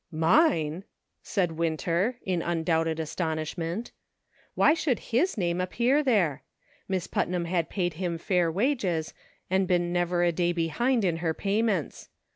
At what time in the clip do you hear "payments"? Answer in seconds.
11.35-12.09